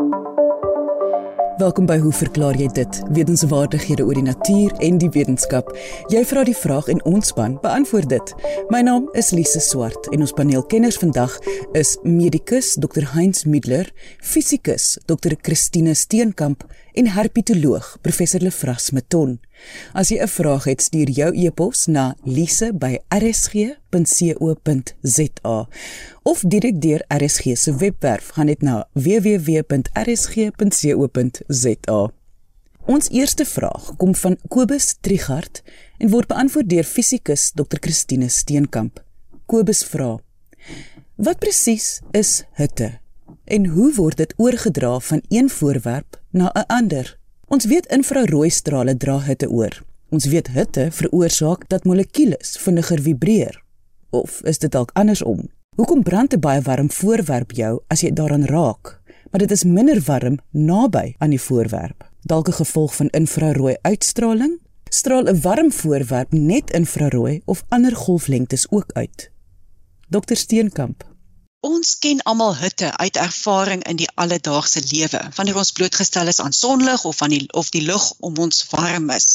[0.00, 3.00] Welkom by Hoe verklaar jy dit?
[3.12, 5.68] Wetenskapwaardighede oor die natuur en die wetenskap.
[6.08, 8.32] Jy vra die vraag en ons span beantwoord dit.
[8.72, 11.36] My naam is Lise Swart en ons paneelkenners vandag
[11.76, 13.10] is medikus Dr.
[13.12, 13.92] Heinz Middler,
[14.24, 15.36] fisikus Dr.
[15.36, 19.40] Christine Steenkamp en herpetoloog Professor Lefras Meton.
[19.92, 22.68] As jy 'n vraag het, stuur jou e-pos na lise@rsg.co.za
[26.22, 29.60] of direk deur RSG se webwerf gaan net na www.rsg.co.za.
[32.86, 35.62] Ons eerste vraag kom van Kobus Trigard
[35.98, 37.76] en word beantwoord deur fisikus Dr.
[37.80, 39.04] Christine Steenkamp.
[39.46, 40.18] Kobus vra:
[41.14, 42.99] Wat presies is hitte
[43.50, 47.18] en hoe word dit oorgedra van een voorwerp na 'n ander?
[47.46, 49.82] Ons weet infrarooi strale dra hitte oor.
[50.08, 53.62] Ons weet hitte veroorsaak dat molekules vinniger vibreer.
[54.10, 55.48] Of is dit dalk andersom?
[55.76, 59.00] Hoekom brand 'n baie warm voorwerp jou as jy daaraan raak,
[59.30, 62.10] maar dit is minder warm naby aan die voorwerp?
[62.20, 64.60] Dalk 'n gevolg van infrarooi uitstraling?
[64.88, 69.30] Straal 'n warm voorwerp net infrarooi of ander golflengtes ook uit?
[70.08, 71.09] Dr Steenkamp
[71.68, 76.56] Ons ken almal hitte uit ervaring in die alledaagse lewe, wanneer ons blootgestel is aan
[76.56, 79.28] sonlig of aan die of die lug om ons warm is.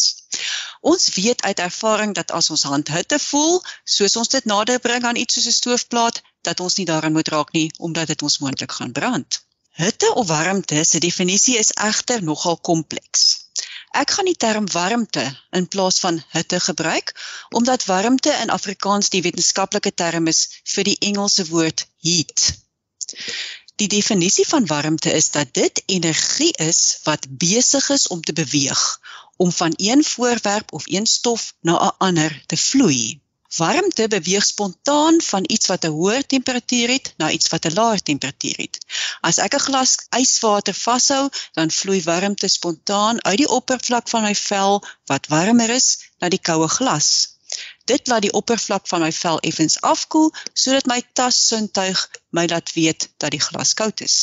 [0.82, 5.06] Ons weet uit ervaring dat as ons hand hitte voel, soos ons dit nader bring
[5.06, 8.38] aan iets soos 'n stoofplaat, dat ons nie daaraan moet raak nie omdat dit ons
[8.40, 9.42] moontlik gaan brand.
[9.70, 13.45] Hitte of warmte se definisie is egter nogal kompleks.
[13.96, 15.24] Ek gaan die term warmte
[15.56, 17.14] in plaas van hitte gebruik
[17.60, 20.42] omdat warmte in Afrikaans die wetenskaplike term is
[20.74, 22.50] vir die Engelse woord heat.
[23.80, 28.84] Die definisie van warmte is dat dit energie is wat besig is om te beweeg,
[29.38, 33.20] om van een voorwerp of een stof na 'n ander te vloei.
[33.58, 38.02] Warmte beweeg spontaan van iets wat 'n hoër temperatuur het na iets wat 'n laer
[38.02, 38.78] temperatuur het.
[39.22, 44.36] As ek 'n glas yswater vashou, dan vloei warmte spontaan uit die oppervlak van my
[44.36, 45.88] vel wat warmer is
[46.20, 47.10] na die koue glas.
[47.86, 53.10] Dit laat die oppervlak van my vel effens afkoel sodat my tassintuig my laat weet
[53.18, 54.16] dat die glas koud is.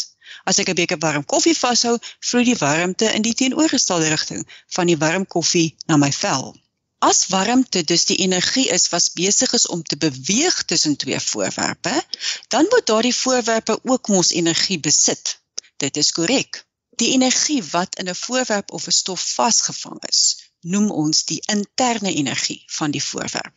[0.45, 4.87] As ek 'n beker warm koffie vashou, vloei die warmte in die teenoorgestelde rigting van
[4.87, 6.62] die warm koffie na my vel.
[7.03, 12.03] As warmte dus die energie is wat besig is om te beweeg tussen twee voorwerpe,
[12.49, 15.41] dan moet daardie voorwerpe ook mos energie besit.
[15.77, 16.61] Dit is korrek.
[17.03, 20.21] Die energie wat in 'n voorwerp of 'n stof vasgevang is,
[20.61, 23.55] noem ons die interne energie van die voorwerp.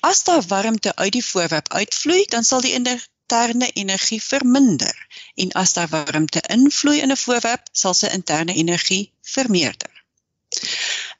[0.00, 5.72] As daar warmte uit die voorwerp uitvloei, dan sal die interne energie verminder en as
[5.72, 10.04] daar warmte invloei in 'n voorwerp, sal sy interne energie vermeerder.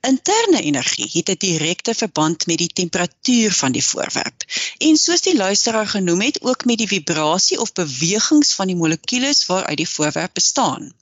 [0.04, 4.44] Interne energie het 'n direkte verband met die temperatuur van die voorwerp
[4.78, 9.46] en soos die luisteraar genoem het, ook met die vibrasie of bewegings van die molekules
[9.46, 10.92] waaruit die voorwerp bestaan.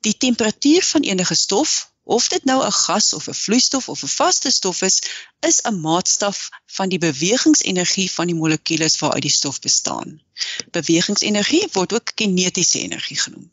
[0.00, 4.14] Die temperatuur van enige stof, of dit nou 'n gas of 'n vloeistof of 'n
[4.18, 4.98] vaste stof is,
[5.40, 10.22] is 'n maatstaf van die bewegingsenergie van die molekules waaruit die stof bestaan.
[10.70, 13.50] Bewegingsenergie word ook kinetiese energie genoem.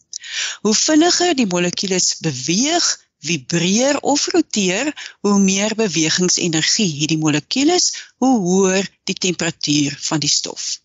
[0.61, 8.39] Hoe vinniger die molekules beweeg, vibreer of roteer, hoe meer bewegingsenergie het die molekules, hoe
[8.39, 10.79] hoër die temperatuur van die stof.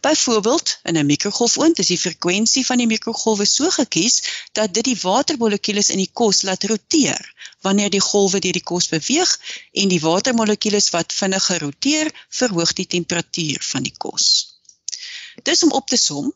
[0.00, 4.22] Byvoorbeeld, in 'n mikrogolfoond is die frekwensie van die mikrogolwe so gekies
[4.52, 8.88] dat dit die watermolekules in die kos laat roteer wanneer die golwe deur die kos
[8.88, 9.30] beweeg
[9.72, 14.26] en die watermolekules wat vinniger roteer, verhoog die temperatuur van die kos.
[15.42, 16.32] Dis om op te som,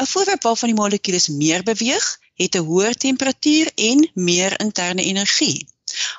[0.00, 5.66] 'n voorwerp waarvan die molekules meer beweeg, het 'n hoër temperatuur en meer interne energie.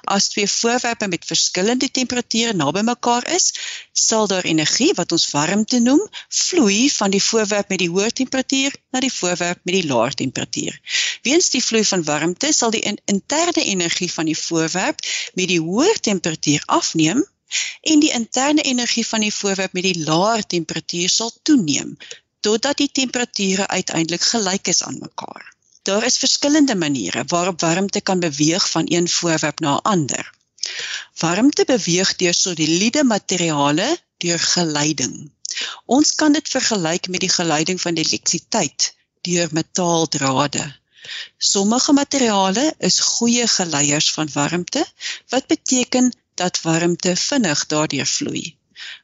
[0.03, 3.45] As twee voorwerpe met verskillende temperature naby mekaar is,
[3.91, 8.75] sal daar energie wat ons warmte noem, vloei van die voorwerp met die hoër temperatuur
[8.91, 10.79] na die voorwerp met die laer temperatuur.
[11.27, 15.03] Weens die vloei van warmte sal die interne energie van die voorwerp
[15.33, 17.25] met die hoër temperatuur afneem
[17.81, 21.97] en die interne energie van die voorwerp met die laer temperatuur sal toeneem
[22.39, 25.54] totdat die temperature uiteindelik gelyk is aan mekaar.
[25.85, 30.33] Daar is verskillende maniere waarop warmte kan beweeg van een voorwerp na 'n ander.
[31.19, 35.31] Warmte beweeg deur soliede materiale deur geleiding.
[35.85, 40.65] Ons kan dit vergelyk met die geleiding van elektrisiteit deur metaaldrade.
[41.37, 44.85] Sommige materiale is goeie geleiers van warmte,
[45.29, 48.57] wat beteken dat warmte vinnig daardeur vloei.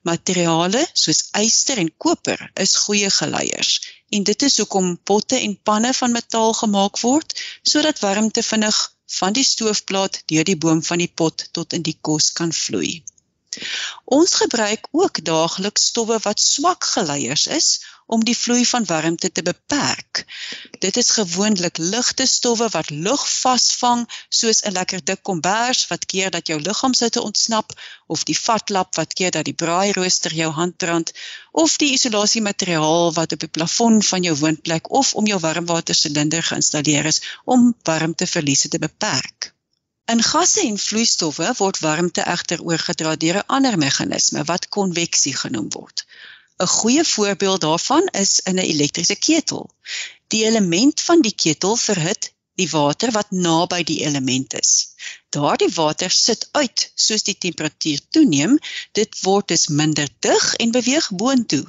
[0.09, 3.73] Materiale soos yster en koper is goeie geleiers
[4.17, 7.37] en dit is hoekom potte en panne van metaal gemaak word
[7.73, 8.79] sodat warmte vinnig
[9.19, 13.01] van die stoofplaat deur die boom van die pot tot in die kos kan vloei.
[14.17, 17.67] Ons gebruik ook daagliks stowwe wat swak geleiers is
[18.15, 20.23] om die vloei van warmte te beperk.
[20.85, 24.01] Dit is gewoonlik ligte stowwe wat lug vasvang,
[24.39, 27.71] soos 'n lekker dik kombers wat keer dat jou liggaamshitte ontsnap,
[28.07, 31.13] of die vatlap wat keer dat die braairooster jou hand brand,
[31.51, 37.05] of die isolasiemateriaal wat op die plafon van jou woonplek of om jou warmwatersilinder geïnstalleer
[37.13, 39.53] is om warmteverliese te beperk.
[40.11, 45.69] In gasse en vloeistowwe word warmte egter oorgedra deur 'n ander meganisme wat konveksie genoem
[45.77, 46.05] word.
[46.61, 49.69] 'n Goeie voorbeeld daarvan is in 'n elektriese ketel.
[50.27, 54.71] Die element van die ketel verhit die water wat naby die element is.
[55.29, 58.59] Daardie water sit uit soos die temperatuur toeneem,
[58.91, 61.65] dit word dus minder dig en beweeg boontoe.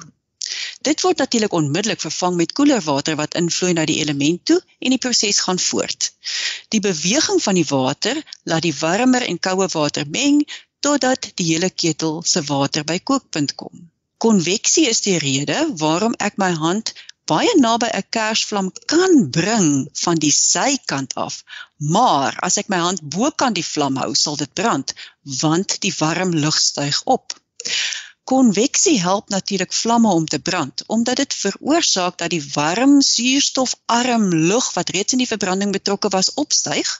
[0.81, 4.93] Dit word natuurlik onmiddellik vervang met koeler water wat invloei na die element toe en
[4.93, 6.11] die proses gaan voort.
[6.67, 10.43] Die beweging van die water laat die warmer en koue water meng
[10.79, 13.89] totdat die hele ketel se water by kookpunt kom.
[14.23, 16.91] Konveksie is die rede waarom ek my hand
[17.31, 19.67] baie naby 'n kersvlam kan bring
[20.03, 21.43] van die sykant af.
[21.95, 24.93] Maar as ek my hand bokant die vlam hou, sal dit brand
[25.41, 27.35] want die warm lug styg op.
[28.31, 34.69] Konveksie help natuurlik vlamme om te brand omdat dit veroorsaak dat die warm suurstofarm lug
[34.77, 36.93] wat reeds in die verbranding betrokke was opstyg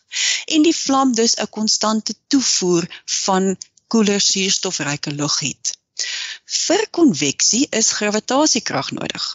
[0.58, 2.90] en die vlam dus 'n konstante toevoer
[3.24, 3.56] van
[3.88, 5.78] koeler suurstofryke lug het.
[6.46, 9.28] Vir konveksie is gravitasie-krag nodig.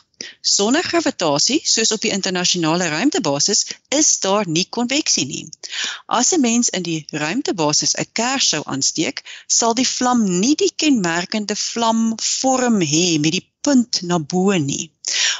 [0.42, 3.64] Sonder gravitasie, soos op die internasionale ruimtebasis,
[3.98, 5.46] is daar nie konveksie nie.
[6.06, 10.72] As 'n mens in die ruimtebasis 'n kers sou aansteek, sal die vlam nie die
[10.84, 14.90] kenmerkende vlamvorm hê met die punt na bo nie.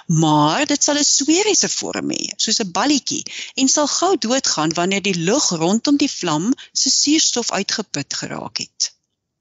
[0.06, 3.24] Maar dit sal 'n sferiese vorm hê, soos 'n balletjie,
[3.60, 8.92] en sal gou doodgaan wanneer die lug rondom die vlam se suurstof uitgeput geraak het.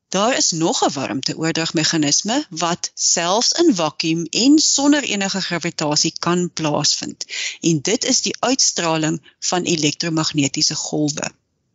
[0.09, 7.25] Daar is nog 'n warmteoordragmeganisme wat selfs in vakuum en sonder enige gravitasie kan plaasvind.
[7.61, 11.31] En dit is die uitstraling van elektromagnetiese golwe.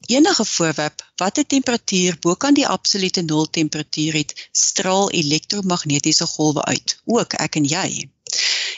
[0.06, 6.64] Enige voorwerp wat 'n temperatuur bo kan die absolute nul temperatuur het, straal elektromagnetiese golwe
[6.64, 8.10] uit, ook ek en jy.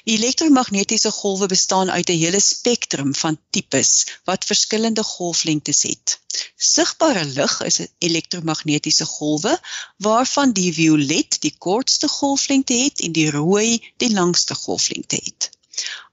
[0.05, 3.93] Elektromagnetiese golwe bestaan uit 'n hele spektrum van tipes
[4.25, 6.21] wat verskillende golflengtes het.
[6.57, 9.61] Sigbare lig is 'n elektromagnetiese golwe
[9.97, 15.51] waarvan die violet die kortste golflengte het en die rooi die langste golflengte het.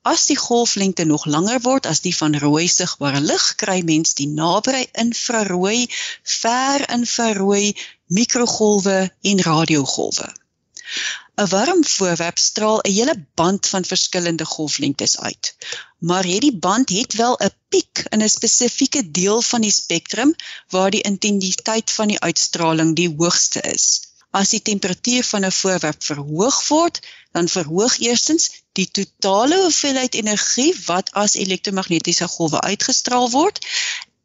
[0.01, 4.27] As die golflengte nog langer word as die van rooi sigbare lig, kry mens die
[4.27, 5.87] naby infrarooi,
[6.41, 7.75] ver infrarooi,
[8.05, 10.29] mikrogolwe en radiogolwe.
[11.41, 15.55] 'n Warm voorwerp straal 'n hele band van verskillende golflengtes uit.
[15.97, 20.35] Maar hierdie band het wel 'n piek in 'n spesifieke deel van die spektrum
[20.69, 23.85] waar die intensiteit van die uitstraling die hoogste is.
[24.31, 26.99] As die temperatuur van 'n voorwerp verhoog word,
[27.31, 33.65] dan verhoog eerstens die totale hoeveelheid energie wat as elektromagnetiese golwe uitgestraal word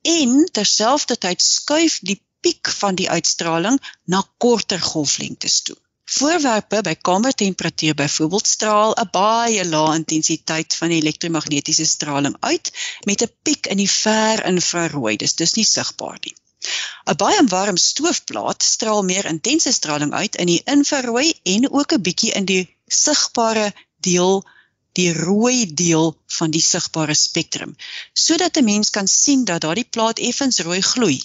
[0.03, 5.77] en terselfdertyd skuif die piek van die uitstraling na korter golflengtes toe.
[6.15, 12.71] Voorwerpe by kamertemperatuur byvoorbeeld straal 'n baie lae intensiteit van elektromagnetiese straling uit
[13.09, 15.17] met 'n piek in die ver infrarooi.
[15.17, 16.37] Dis dus nie sigbaar nie.
[17.11, 22.03] 'n Baie warm stoofplaat straal meer intense straling uit in die infrarooi en ook 'n
[22.09, 23.73] bietjie in die sigbare
[24.09, 24.45] deel
[24.93, 26.07] die rooi deel
[26.39, 27.77] van die sigbare spektrum
[28.13, 31.19] sodat 'n mens kan sien dat daardie plaat effens rooi gloei.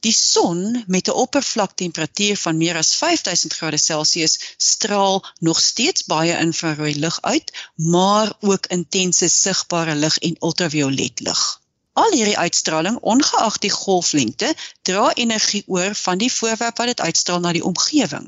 [0.00, 6.38] Die son met 'n oppervlaktemperatuur van meer as 5000 grade Celsius straal nog steeds baie
[6.38, 11.60] infrarooi lig uit, maar ook intense sigbare lig en ultraviolet lig.
[11.96, 14.50] Al hierdie uitstraling, ongeag die golflengte,
[14.82, 18.26] dra energie oor van die voorwerp wat dit uitstraal na die omgewing.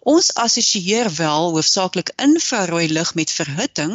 [0.00, 3.94] Ons assosieer wel hoofsaaklik infrarooi lig met verhitting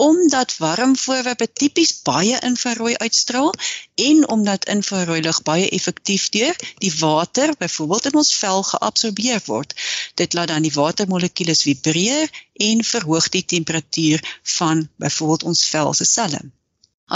[0.00, 3.50] omdat warm voorwerpe tipies baie infrarooi uitstraal
[3.94, 9.74] en omdat infrarooi lig baie effektief deur die water byvoorbeeld in ons vel geabsorbeer word.
[10.14, 12.32] Dit laat dan die watermolekules vibreer
[12.70, 14.24] en verhoog die temperatuur
[14.56, 16.40] van byvoorbeeld ons vel se selle.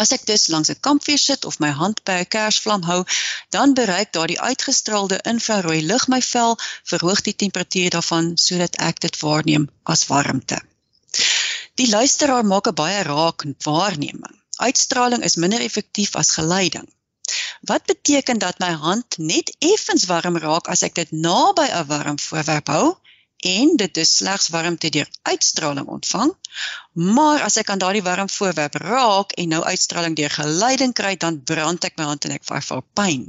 [0.03, 3.01] As ek dus langs 'n kampvuur sit of my hand by 'n kersvlam hou,
[3.57, 6.59] dan bereik daardie uitgestraalde infrarooi lig my vel,
[6.93, 10.61] verhoog die temperatuur daarvan sodat ek dit waarneem as warmte.
[11.81, 14.35] Die luisteraar maak 'n baie raak waarneming.
[14.67, 16.87] Uitstraling is minder effektief as geleiding.
[17.71, 22.19] Wat beteken dat my hand net effens warm raak as ek dit naby 'n warm
[22.27, 22.87] voorwerp hou
[23.57, 26.31] en dit dus slegs warmte deur uitstraling ontvang,
[26.93, 31.43] maar as ek aan daardie warm voorwerp raak en nou uitstraling deur geleiding kry, dan
[31.43, 33.27] brand ek my hand en ek ervaar pyn.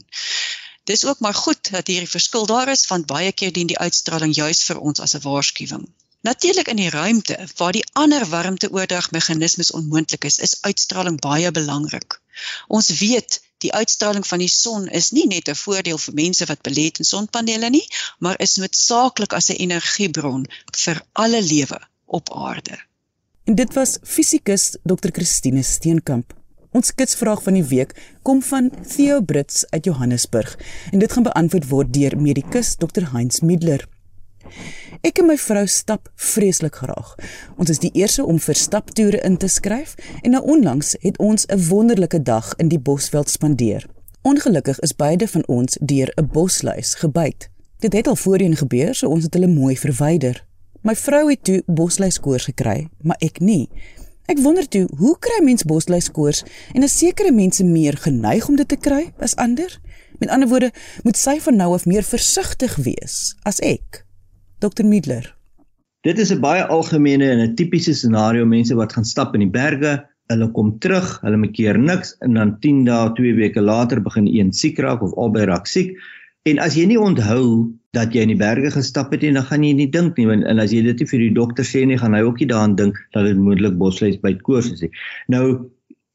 [0.84, 4.36] Dis ook maar goed dat hierdie verskil daar is want baie keer dien die uitstraling
[4.36, 5.90] juis vir ons as 'n waarskuwing.
[6.26, 12.18] Natuurlik in die ruimte waar die ander warmteoordragmeganismes onmoontlik is, is uitstraling baie belangrik.
[12.68, 16.66] Ons weet die uitstraling van die son is nie net 'n voordeel vir mense wat
[16.68, 17.86] belê in sonpanele nie,
[18.20, 20.50] maar is noodsaaklik as 'n energiebron
[20.84, 22.80] vir alle lewe op aarde.
[23.44, 25.10] En dit was fisikus Dr.
[25.12, 26.34] Christine Steenkamp.
[26.72, 30.58] Ons kitsvraag van die week kom van Theo Brits uit Johannesburg
[30.92, 33.12] en dit gaan beantwoord word deur medikus Dr.
[33.12, 33.95] Heinz Middler.
[35.02, 37.16] Ek en my vrou stap vreeslik graag.
[37.58, 41.46] Ons is die eerste om vir staptoere in te skryf en nou onlangs het ons
[41.48, 43.86] 'n wonderlike dag in die Bosveld spandeer.
[44.22, 47.50] Ongelukkig is beide van ons deur 'n bosluis gebyt.
[47.80, 50.46] Dit het al voorheen gebeur, so ons het hulle mooi verwyder.
[50.82, 53.70] My vrou het toe bosluiskoors gekry, maar ek nie.
[54.26, 58.68] Ek wonder toe, hoe kry mens bosluiskoors en is sekere mense meer geneig om dit
[58.68, 59.80] te kry as ander?
[60.20, 60.72] Met ander woorde,
[61.04, 64.05] moet sy van nou af meer versigtig wees as ek.
[64.66, 65.36] Dr Middler.
[66.06, 69.56] Dit is 'n baie algemene en 'n tipiese scenario mense wat gaan stap in die
[69.62, 69.94] berge,
[70.30, 74.28] hulle kom terug, hulle maak keer niks en dan 10 dae, 2 weke later begin
[74.28, 75.98] een siek raak of albei raak siek.
[76.46, 79.64] En as jy nie onthou dat jy in die berge gestap het nie, dan gaan
[79.64, 82.14] jy nie dink nie en as jy dit nie vir die dokter sê nie, gaan
[82.14, 84.92] hy ook nie daaraan dink dat dit moontlik bosluis by koors is nie.
[85.28, 85.72] Nou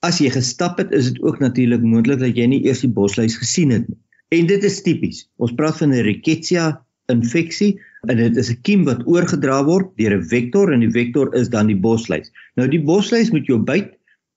[0.06, 3.36] as jy gestap het, is dit ook natuurlik moontlik dat jy nie eers die bosluis
[3.36, 3.98] gesien het nie.
[4.30, 5.26] En dit is tipies.
[5.42, 6.80] Ons praat van 'n rickettsia
[7.10, 11.34] infeksie en dit is 'n kiem wat oorgedra word deur 'n vektor en die vektor
[11.34, 12.30] is dan die bosluis.
[12.56, 13.96] Nou die bosluis moet jou byt.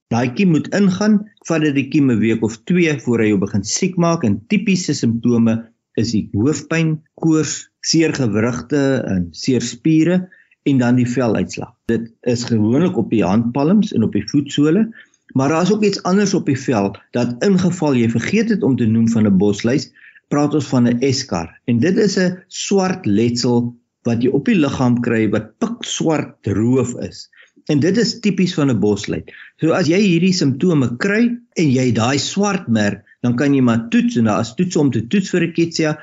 [0.09, 3.39] Daai kiem moet ingaan, vat dit die kiem 'n week of 2 voor hy jou
[3.39, 10.29] begin siek maak en tipiese simptome is die hoofpyn, koors, seer gewrigte en seer spiere
[10.63, 11.73] en dan die veluitslag.
[11.85, 14.87] Dit is gewoonlik op die handpalms en op die voetsole,
[15.33, 18.75] maar daar is ook iets anders op die vel dat ingeval jy vergeet het om
[18.75, 19.91] te noem van 'n bosluis,
[20.29, 21.49] praat ons van 'n eskar.
[21.67, 26.95] En dit is 'n swart letsel wat jy op die liggaam kry wat pikswart roof
[26.99, 27.29] is.
[27.71, 29.31] En dit is tipies van 'n bosluit.
[29.59, 33.87] So as jy hierdie simptome kry en jy daai swart merk, dan kan jy maar
[33.89, 35.97] toets en daar is toets om te toets vir rickettsia,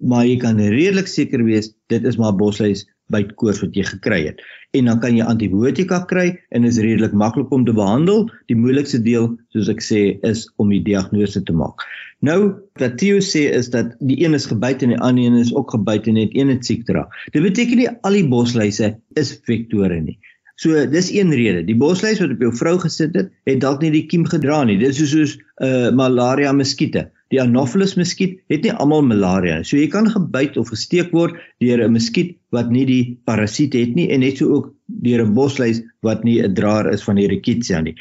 [0.00, 4.20] maar jy kan redelik seker wees dit is maar bosluis byt koors wat jy gekry
[4.30, 4.40] het.
[4.72, 8.24] En dan kan jy antibiotika kry en is redelik maklik om te behandel.
[8.48, 11.84] Die moeilikste deel, soos ek sê, is om die diagnose te maak.
[12.22, 12.38] Nou,
[12.78, 15.74] wat Theo sê is dat die een is gebyt en die ander een is ook
[15.74, 17.08] gebyt en net een het siek dra.
[17.34, 20.18] Dit beteken nie al die bosluise is vektore nie.
[20.62, 21.64] So dis een rede.
[21.66, 24.78] Die bosluis wat op jou vrou gesit het, het dalk nie die kiem gedra nie.
[24.78, 27.08] Dis soos soos 'n uh, malaria muskiete.
[27.32, 29.66] Die Anopheles muskiet het nie almal malaria nie.
[29.66, 33.96] So jy kan gebyt of gesteek word deur 'n muskiet wat nie die parasiet het
[33.96, 37.28] nie en net so ook deur 'n bosluis wat nie 'n draer is van die
[37.28, 37.96] rickettsia nie.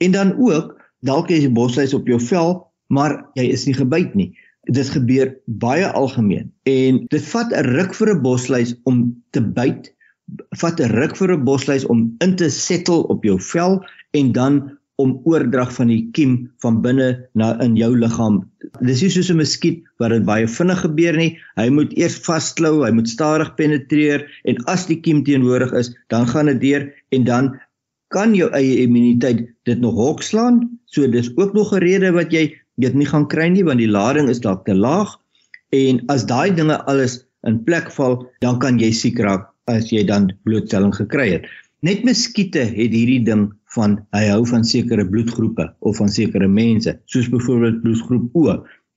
[0.00, 4.14] En dan ook dalk is die bosluis op jou vel, maar jy is nie gebyt
[4.14, 4.36] nie.
[4.68, 9.94] Dit gebeur baie algemeen en dit vat 'n ruk vir 'n bosluis om te byt
[10.60, 14.78] vat 'n ruk vir 'n bosluis om in te settle op jou vel en dan
[15.02, 18.40] om oordrag van die kiem van binne na in jou liggaam.
[18.80, 21.38] Dis nie soos 'n muskiet wat dit baie vinnig gebeur nie.
[21.56, 26.26] Hy moet eers vasklou, hy moet stadig penetreer en as die kiem teenwoordig is, dan
[26.26, 27.60] gaan dit deur en dan
[28.08, 30.78] kan jou eie immuniteit dit nog hokslaan.
[30.86, 33.90] So dis ook nog 'n rede wat jy dit nie gaan kry nie want die
[33.90, 35.16] lading is dalk te laag
[35.72, 40.04] en as daai dinge alles in plek val, dan kan jy siek raak as jy
[40.06, 41.46] dan blootstelling gekry het.
[41.84, 46.94] Net muskiete het hierdie ding van hy hou van sekere bloedgroepe of van sekere mense,
[47.04, 48.54] soos byvoorbeeld bloedgroep O.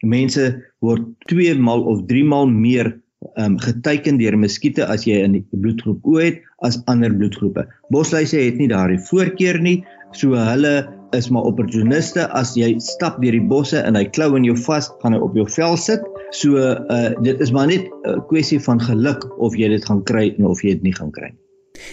[0.08, 0.46] Mense
[0.80, 2.94] word 2 maal of 3 maal meer
[3.36, 7.66] um, geteken deur muskiete as jy in die bloedgroep O het as ander bloedgroepe.
[7.92, 9.82] Bosluise het nie daardie voorkeur nie,
[10.16, 14.48] so hulle is maar opportuniste as jy stap deur die bosse en hy klou in
[14.48, 16.08] jou vas, gaan hy op jou vel sit.
[16.32, 20.32] So uh dit is maar net 'n kwessie van geluk of jy dit gaan kry
[20.40, 21.49] of jy dit nie gaan kry nie.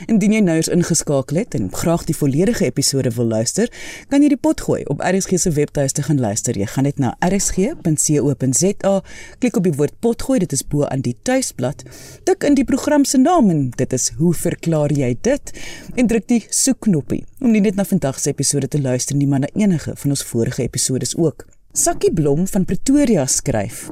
[0.06, 3.70] Indien jy nou eens ingeskakel het en graag die volledige episode wil luister,
[4.08, 6.58] kan jy die pot gooi op RSG se webtuiste gaan luister.
[6.58, 8.94] Jy gaan net na rsg.co.za,
[9.38, 11.84] klik op die woord pot gooi, dit is bo aan die tuisblad.
[12.28, 15.52] Tik in die program se naam en dit is hoe verklaar jy dit?
[15.96, 19.44] En druk die soekknoppie om nie net na vandag se episode te luister nie, maar
[19.44, 21.46] na enige van ons vorige episodes ook.
[21.76, 23.90] Sakkie Blom van Pretoria skryf: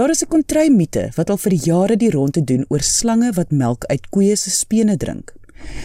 [0.00, 3.84] Daar is 'n kontry-mite wat al vir jare die ronde doen oor slange wat melk
[3.84, 5.34] uit koeie se spene drink.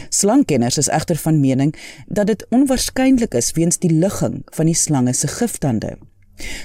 [0.10, 1.76] Slangkenners is egter van mening
[2.08, 5.98] dat dit onwaarskynlik is weens die ligging van die slange se giftande.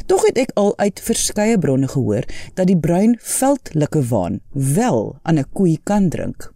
[0.06, 5.50] Tog het ek al uit verskeie bronne gehoor dat die bruin veldlikkewaan wel aan 'n
[5.52, 6.52] koei kan drink.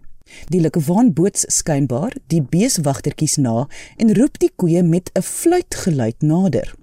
[0.48, 6.74] Die likkewaan boots skynbaar die beeswagtertjies na en roep die koeie met 'n fluitgeluid nader.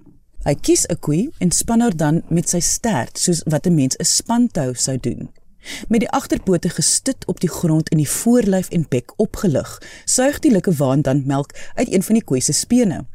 [0.42, 3.96] Hy kies 'n koei en span haar dan met sy stert soos wat 'n mens
[3.96, 5.30] 'n spantou sou doen.
[5.88, 10.50] Met die agterpote gestut op die grond en die voorlyf en bek opgelig, suig die
[10.50, 13.06] lukkewaan dan melk uit een van die koei se spene.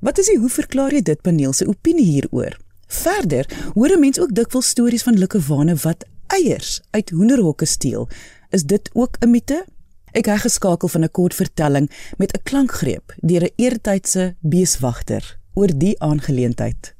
[0.00, 2.56] Wat is die hoe verklaar jy dit paneel se opinie hieroor?
[2.86, 8.08] Verder hoor 'n mens ook dikwels stories van lukkewane wat eiers uit hoenderhokke steel.
[8.50, 9.64] Is dit ook 'n mite?
[10.12, 15.74] Ek het geskakel van 'n kort vertelling met 'n klankgreep deur 'n eertydse beeswagter oor
[15.74, 16.94] die aangeleentheid.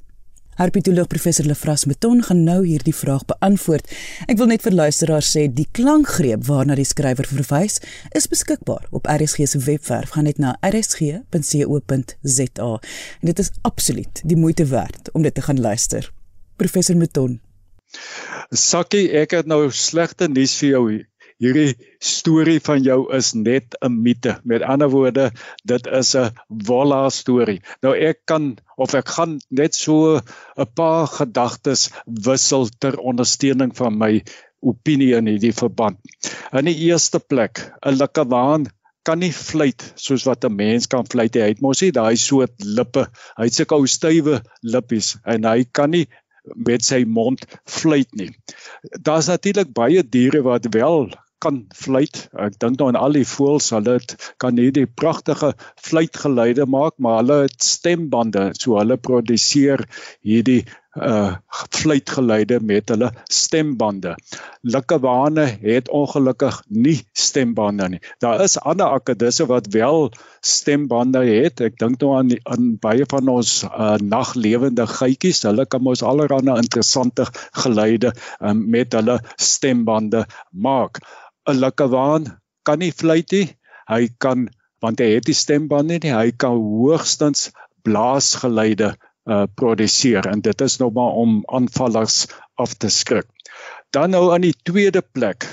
[0.58, 3.86] Herpetoloog professor Lefras Meton gaan nou hierdie vraag beantwoord.
[4.26, 7.78] Ek wil net vir luisteraars sê die klankgreep waarna die skrywer verwys
[8.18, 10.16] is beskikbaar op RSG se webwerf.
[10.16, 11.28] Gaan net na rsg.co.za.
[13.20, 16.10] En dit is absoluut die moeite werd om dit te gaan luister.
[16.58, 17.38] Professor Meton.
[18.50, 21.06] Sakkie, ek het nou slegte nuus vir jou
[21.42, 24.38] hierdie storie van jou is net 'n mite.
[24.44, 25.30] Met ander woorde,
[25.64, 27.60] dit is 'n volla storie.
[27.82, 30.20] Nou ek kan of ek gaan net so
[30.56, 34.22] 'n paar gedagtes wissel ter ondersteuning van my
[34.60, 35.98] opinie in hierdie verband.
[36.52, 38.66] In die eerste plek, 'n likkewaan
[39.08, 42.52] kan nie fluit soos wat 'n mens kan fluit hy het mos nie daai soort
[42.78, 43.06] lippe
[43.38, 46.06] hy het sulke ou stywe lippies en hy kan nie
[46.66, 48.28] met sy mond fluit nie
[49.08, 51.08] daar's natuurlik baie diere wat wel
[51.42, 52.24] kan fluit.
[52.38, 55.52] Ek dink nou aan al die voëls, hulle het kan hierdie pragtige
[55.88, 59.86] fluitgeluide maak, maar hulle het stembande, so hulle produseer
[60.26, 60.64] hierdie
[60.98, 61.36] uh
[61.70, 64.14] fluitgeluide met hulle stembande.
[64.62, 68.00] Likkewane het ongelukkig nie stembande nie.
[68.18, 71.60] Daar is ander akkedisse wat wel stembande het.
[71.60, 75.44] Ek dink nou aan aan baie van ons uh naglewende geitjies.
[75.46, 77.28] Hulle kan mos allerlei interessante
[77.62, 80.98] geluide um, met hulle stembande maak.
[81.48, 82.24] 'n Lukkewaan
[82.62, 83.48] kan nie fluit nie.
[83.88, 84.48] Hy kan
[84.84, 86.12] want hy het die stembande nie.
[86.14, 87.48] Hy kan hoogstens
[87.86, 88.94] blaasgeluide
[89.28, 92.26] uh produseer en dit is nog maar om aanvallers
[92.56, 93.26] af te skrik.
[93.92, 95.48] Dan nou aan die tweede plek.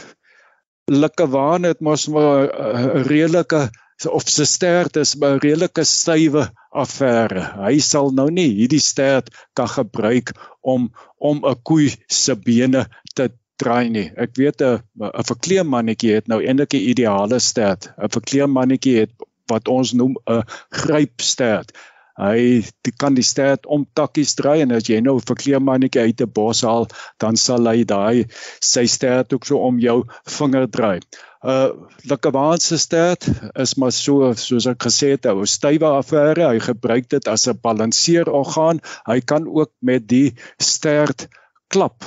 [0.92, 3.70] Lukkewaan het mos 'n redelike
[4.12, 7.44] of sy stert is 'n redelike stywe affære.
[7.66, 13.31] Hy sal nou nie hierdie stert kan gebruik om om 'n koei se bene te
[13.61, 14.11] draai nie.
[14.15, 17.91] Ek weet 'n 'n verkleemannetjie het nou eintlik 'n ideale stert.
[17.98, 19.11] 'n Verkleemannetjie het
[19.48, 21.72] wat ons noem 'n grypstert.
[22.15, 26.22] Hy die kan die stert om takkies draai en as jy nou 'n verkleemannetjie uit
[26.22, 26.87] 'n bos haal,
[27.20, 28.25] dan sal hy daai
[28.61, 31.00] sy stert ook so om jou vinger draai.
[31.00, 31.70] 'n uh,
[32.09, 36.48] Likkewaanse stert is maar so soos ek gesê het, 'n stywe affære.
[36.53, 38.79] Hy gebruik dit as 'n balanseerorgaan.
[39.05, 41.27] Hy kan ook met die stert
[41.68, 42.03] klap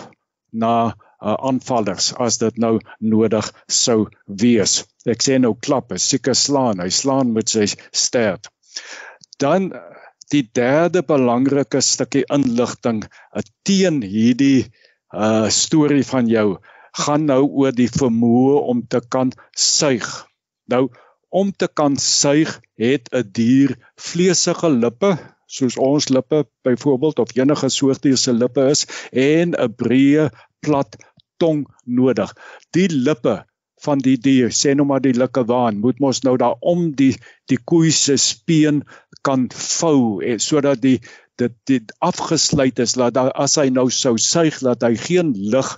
[0.52, 4.85] na uh, aanvallers as dit nou nodig sou wees.
[5.07, 8.50] Ek sê nou klap, seker slaan, hy slaan met sy stert.
[9.38, 9.72] Dan
[10.33, 14.68] die derde belangrike stukkie inligting uh, teen hierdie
[15.09, 16.59] uh storie van jou
[16.98, 20.04] gaan nou oor die vermoë om te kan suig.
[20.68, 20.88] Nou
[21.28, 25.16] om te kan suig het 'n dier vleesige lippe
[25.48, 30.28] soos ons lippe byvoorbeeld of enige soorte se lippe is en 'n breë
[30.61, 30.96] plat
[31.42, 32.35] tong nodig.
[32.77, 33.44] Die lippe
[33.85, 37.14] van die dier, sê nou maar die likkewaan, moet mos nou daar om die
[37.51, 38.83] die koei se speen
[39.22, 40.98] kan vou en sodat die
[41.38, 45.77] dit dit afgesluit is dat as hy nou sou suig dat hy geen lug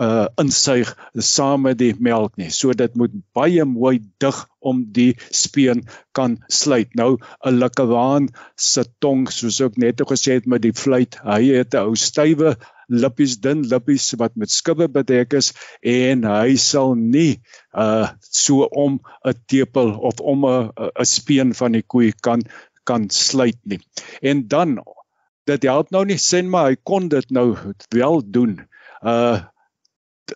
[0.00, 0.90] uh insuig
[1.22, 2.50] saam met die melk nie.
[2.50, 5.84] So dit moet baie mooi dig om die speen
[6.16, 6.94] kan sluit.
[6.94, 11.74] Nou 'n likkewaan se tong soos ek net gesê het met die fluit, hy het
[11.74, 12.56] 'n ou stywe
[12.88, 17.40] lippies dun lippies wat met skubbe bedek is en hy sal nie
[17.72, 22.42] uh so om 'n tepel of om 'n 'n speen van die koei kan
[22.84, 23.80] kan sluit nie.
[24.20, 24.78] En dan
[25.46, 27.56] dit help nou nie sê maar hy kon dit nou
[27.90, 28.60] wel doen.
[29.02, 29.40] Uh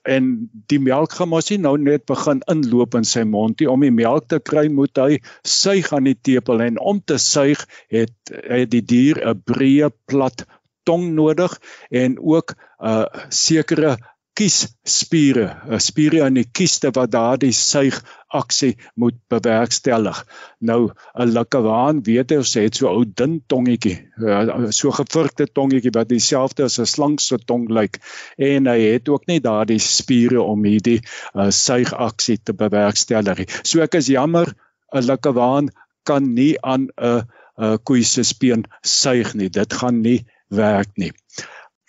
[0.05, 0.27] en
[0.69, 3.95] die melk gaan mos nie nou net begin inloop in sy mond nie om die
[3.95, 5.17] melk te kry moet hy
[5.49, 7.63] suig aan die tepel en om te suig
[7.95, 10.45] het, het die dier 'n breë plat
[10.89, 11.59] tong nodig
[11.91, 13.97] en ook uh sekere
[14.39, 17.97] kiesspiere, uh, spiere aan die kieste wat daardie suig
[18.39, 20.21] aksie moet bewerkstellig.
[20.61, 25.95] Nou 'n likkewaan weet ons het so 'n ou dun tongetjie, uh, so gevurkte tongetjie
[25.95, 27.99] wat dieselfde as 'n slang se tong lyk
[28.39, 31.01] en hy het ook nie daardie spiere om hierdie
[31.35, 33.43] uh, suig aksie te bewerkstellig.
[33.65, 34.55] So ek is jammer
[34.95, 35.69] 'n likkewaan
[36.05, 37.23] kan nie aan 'n
[37.59, 39.51] uh, koei se speen suig nie.
[39.51, 41.13] Dit gaan nie werk nie.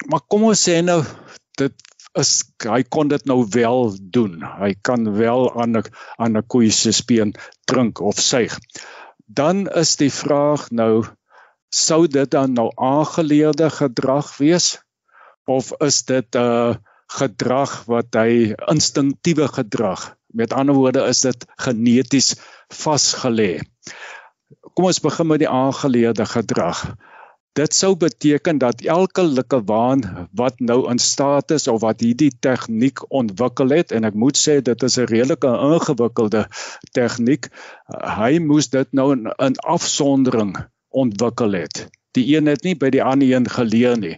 [0.08, 1.02] Maar kom ons sê nou
[1.60, 1.76] dit
[2.20, 2.32] is
[2.66, 4.42] hy kon dit nou wel doen.
[4.60, 5.84] Hy kan wel aan 'n
[6.18, 7.34] aan 'n koei se speen
[7.66, 8.58] drink of suig.
[9.26, 11.06] Dan is die vraag nou
[11.70, 14.80] sou dit dan nou aangeleerde gedrag wees
[15.46, 16.76] of is dit 'n uh,
[17.10, 20.16] gedrag wat hy instinktiewe gedrag.
[20.34, 22.36] Met ander woorde is dit geneties
[22.70, 23.62] vasgelê.
[24.74, 26.96] Kom ons begin met die aangeleerde gedrag.
[27.60, 33.04] Dit sou beteken dat elke likkewaan wat nou in staat is of wat hierdie tegniek
[33.22, 36.48] ontwikkel het en ek moet sê dit is 'n redelike ingewikkelde
[37.00, 37.52] tegniek,
[38.22, 40.56] hy moes dit nou in, in afsondering
[41.04, 44.16] ontwikkel het die een het nie by die ander een geleer nie.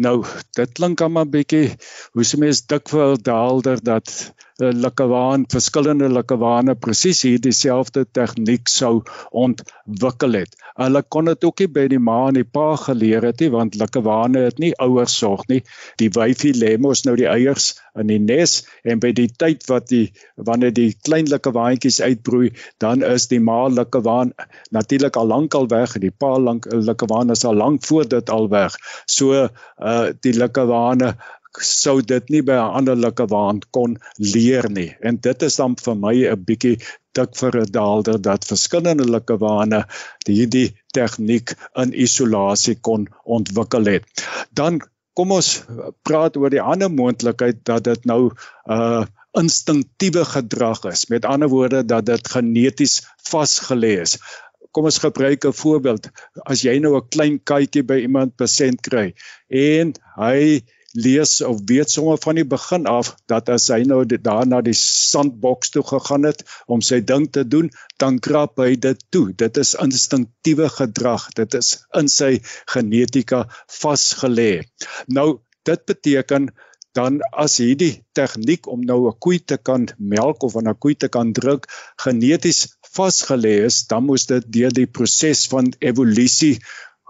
[0.00, 0.24] Nou,
[0.56, 1.76] dit klink aan 'n bietjie
[2.12, 9.02] hoe se mens dikwels daalder dat 'n likkewaan, verskillende likkewane presies hier dieselfde tegniek sou
[9.44, 10.56] ontwikkel het.
[10.80, 13.76] Hulle kon dit ook nie by die ma en die pa geleer het nie want
[13.76, 15.60] likkewane het nie ouers sorg nie.
[16.00, 19.90] Die wyfie lê mos nou die eiers in die nes en by die tyd wat
[19.92, 24.32] die wanneer die klein likkewaantjies uitbroei, dan is die ma likkewaan
[24.72, 28.30] natuurlik al lank al weg en die pa lank likkewane is al lank voor dit
[28.30, 28.80] al weg.
[29.04, 31.16] So uh die likkewane
[31.64, 34.94] sou dit nie by 'n ander likkewaan kon leer nie.
[35.00, 36.76] En dit is dan vir my 'n bietjie
[37.14, 39.84] dik vir 'n daalder dat verskillende likkewane
[40.26, 44.04] hierdie tegniek in isolasie kon ontwikkel het.
[44.52, 44.80] Dan
[45.14, 45.64] kom ons
[46.02, 48.30] praat oor die ander moontlikheid dat dit nou
[48.68, 49.04] uh
[49.36, 51.08] instinktiewe gedrag is.
[51.12, 54.16] Met ander woorde dat dit geneties vasgelê is
[54.76, 56.08] kom ons gebruik 'n voorbeeld.
[56.44, 59.14] As jy nou 'n klein katjie by iemand besend kry
[59.48, 60.60] en hy
[60.96, 64.76] lees of weet sommer van die begin af dat as hy nou daar na die
[64.76, 69.28] sandboks toe gegaan het om sy ding te doen, dan krap hy dit toe.
[69.32, 71.28] Dit is instinktiewe gedrag.
[71.36, 72.38] Dit is in sy
[72.72, 73.44] genetika
[73.80, 74.64] vasgelê.
[75.06, 75.28] Nou
[75.66, 76.50] dit beteken
[76.96, 81.08] dan as hierdie tegniek om nou 'n koei te kan melk of 'n koei te
[81.08, 81.68] kan druk
[82.04, 82.60] geneties
[82.96, 86.56] vasgelê is, dan moes dit deur die proses van evolusie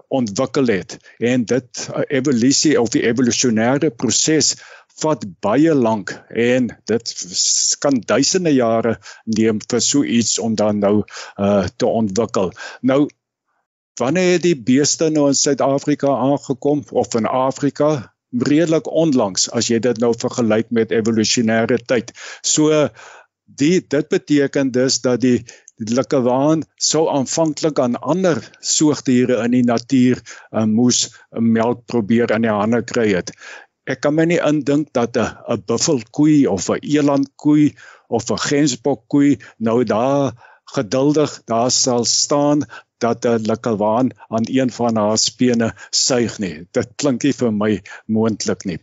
[0.07, 0.97] ontwikkel het.
[1.17, 4.55] En dit uh, evolusie of die evolusionêre proses
[5.01, 7.13] vat baie lank en dit
[7.83, 8.95] kan duisende jare
[9.37, 10.95] neem vir so iets om dan nou
[11.37, 12.51] uh te ontwikkel.
[12.81, 13.05] Nou
[13.97, 18.13] wanneer het die beeste nou in Suid-Afrika aangekom of in Afrika
[18.49, 22.11] redelik onlangs as jy dit nou vergelyk met evolusionêre tyd.
[22.41, 22.89] So
[23.45, 25.45] die dit beteken dus dat die
[25.77, 28.41] die likkewaan sou aanvanklik aan ander
[28.73, 33.33] soogdiere in die natuur uh, moes uh, melk probeer in die hande kry het.
[33.87, 37.75] Ek kan my nie indink dat 'n 'n buffelkoei of 'n elandkoei
[38.09, 40.33] of 'n gensbokkoei nou daar
[40.75, 42.65] geduldig daar sal staan
[42.97, 46.67] dat 'n likkewaan aan een van haar spene suig nie.
[46.71, 48.79] Dit klink nie vir my moontlik nie.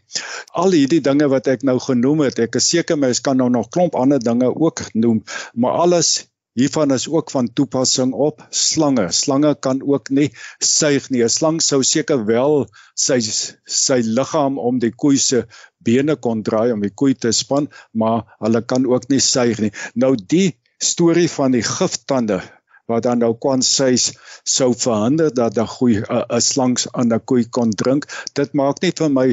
[0.52, 3.68] Al hierdie dinge wat ek nou genoem het, ek is seker mens kan nou nog
[3.68, 9.08] klomp ander dinge ook noem, maar alles Hiervan is ook van toepassing op slange.
[9.12, 11.22] Slange kan ook nie suig nie.
[11.26, 13.18] 'n Slang sou seker wel sy
[13.66, 15.40] sy liggaam om die koei se
[15.82, 19.72] bene kon draai om die koei te span, maar hulle kan ook nie suig nie.
[19.94, 22.38] Nou die storie van die giftande
[22.86, 27.44] wat dan nou kon sê sou verhinder dat 'n goeie 'n slang aan 'n koei
[27.50, 28.06] kon drink.
[28.34, 29.28] Dit maak nie vir my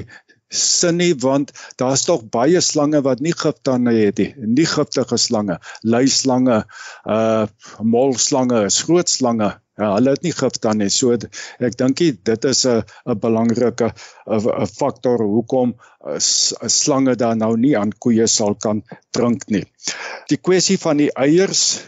[0.51, 4.31] sin nie want daar's tog baie slange wat nie giftande het nie.
[4.35, 6.63] Nie giftige slange, luislange,
[7.05, 7.47] uh
[7.79, 9.53] molslange, groot slange.
[9.79, 10.91] Ja, hulle het nie giftande nie.
[10.93, 13.93] So ek dink dit is 'n 'n belangrike
[14.27, 15.73] 'n faktor hoekom
[16.05, 19.65] uh, slange dan nou nie aan koeie sal kan drink nie.
[20.27, 21.81] Die kwessie van die eiers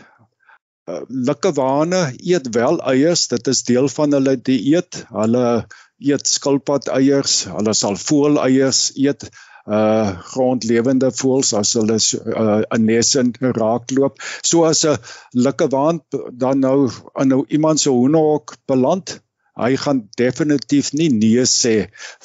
[0.90, 5.06] uh, Likkewane eet wel eiers, dit is deel van hulle dieet.
[5.12, 5.66] Hulle
[6.04, 9.30] eet skilpad eiers, hulle sal voël eiers eet
[9.64, 14.20] uh grondlewende voëls as hulle uh, 'n nes in raakloop.
[14.44, 14.98] So as 'n
[15.46, 19.22] likkewaan dan nou aan nou iemand se hoenderhok beland,
[19.56, 21.76] hy gaan definitief nie nee sê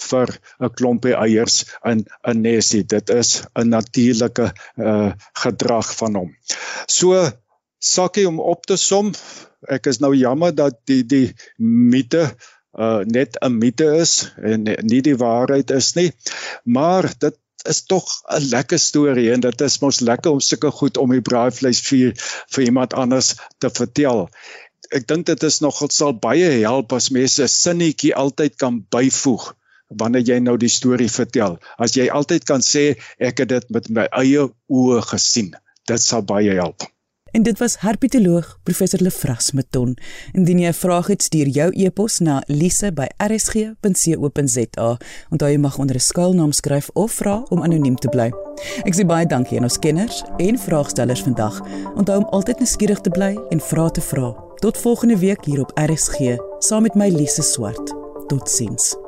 [0.08, 0.28] vir
[0.60, 2.82] 'n klompie eiers in 'n nesie.
[2.82, 5.12] Dit is 'n natuurlike uh
[5.42, 6.30] gedrag van hom.
[6.86, 7.30] So
[7.78, 9.12] sakkie om op te som,
[9.68, 12.34] ek is nou jammer dat die die mite
[12.76, 16.12] uh net 'n mite is en nie die waarheid is nie.
[16.64, 20.96] Maar dit is tog 'n lekker storie en dit is mos lekker om sulke goed
[20.96, 22.12] om die braaivleis vir
[22.54, 24.28] vir iemand anders te vertel.
[24.90, 29.54] Ek dink dit is nogal sal baie help as mense 'n sinnetjie altyd kan byvoeg
[29.88, 31.58] wanneer jy nou die storie vertel.
[31.78, 32.84] As jy altyd kan sê
[33.18, 35.54] ek het dit met my eie oë gesien.
[35.88, 36.84] Dit sal baie help.
[37.30, 39.96] En dit was herpetoloog professor Lefras Meton.
[40.32, 44.96] Indien jy 'n vraag het, stuur jou e-pos na lise@rsg.co.za.
[45.30, 48.32] Onthou jy mag onder 'n skuilnaam skryf of vra om anoniem te bly.
[48.84, 51.60] Ek sê baie dankie aan ons kenners en vraagstellers vandag.
[51.94, 54.36] Onthou om altyd nuuskierig te bly en vra te vra.
[54.54, 57.94] Tot volgende week hier op RSG saam met my Lise Swart.
[58.26, 59.07] Totsiens.